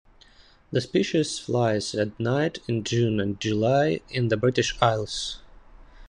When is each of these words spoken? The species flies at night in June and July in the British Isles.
The 0.71 0.81
species 0.81 1.37
flies 1.37 1.93
at 1.93 2.19
night 2.19 2.57
in 2.67 2.83
June 2.83 3.19
and 3.19 3.39
July 3.39 3.99
in 4.09 4.29
the 4.29 4.35
British 4.35 4.75
Isles. 4.81 5.37